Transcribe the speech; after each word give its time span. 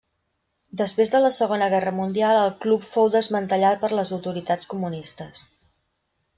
Després 0.79 1.11
de 1.15 1.19
la 1.23 1.29
Segona 1.39 1.67
Guerra 1.73 1.93
Mundial 1.99 2.39
el 2.39 2.49
club 2.65 2.89
fou 2.95 3.13
desmantellat 3.19 3.85
per 3.87 3.93
les 4.01 4.17
autoritats 4.19 4.75
comunistes. 4.75 5.47